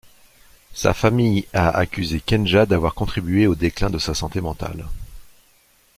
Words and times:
Sa 0.73 0.95
famille 0.95 1.45
a 1.53 1.69
accusé 1.77 2.21
Kenja 2.21 2.65
d'avoir 2.65 2.95
contribué 2.95 3.45
au 3.45 3.53
déclin 3.53 3.91
de 3.91 3.99
sa 3.99 4.15
santé 4.15 4.41
mentale. 4.41 4.87